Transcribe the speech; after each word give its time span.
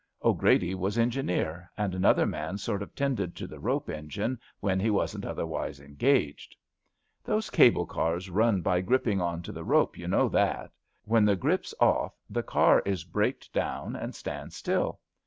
'Grady 0.35 0.73
was 0.73 0.97
engineer, 0.97 1.69
and 1.77 1.93
another 1.93 2.25
man 2.25 2.57
sort 2.57 2.81
of 2.81 2.95
tended 2.95 3.35
to 3.35 3.47
th^ 3.47 3.57
rope 3.61 3.87
engine 3.87 4.39
when 4.59 4.79
he 4.79 4.89
wasn't 4.89 5.23
otherwise 5.27 5.79
engaged. 5.79 6.55
190 7.23 7.23
ABAFT 7.23 7.23
THE 7.23 7.29
FUNNEL 7.29 7.37
Those 7.37 7.49
cable 7.51 7.85
cars 7.85 8.27
nrn 8.55 8.63
by 8.63 8.81
gripping 8.81 9.21
on 9.21 9.43
to 9.43 9.51
the 9.51 9.63
rope. 9.63 9.99
You 9.99 10.07
know 10.07 10.27
that^ 10.31 10.71
When 11.05 11.23
the 11.25 11.35
grip's 11.35 11.75
off 11.79 12.15
the 12.31 12.41
car 12.41 12.81
is 12.83 13.03
braked 13.03 13.53
down 13.53 13.95
and 13.95 14.15
stands 14.15 14.55
still. 14.55 14.99